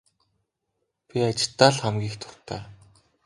Би 1.07 1.17
ажилдаа 1.27 1.71
л 1.73 1.77
хамгийн 1.81 2.09
их 2.09 2.15
дуртай. 2.21 2.61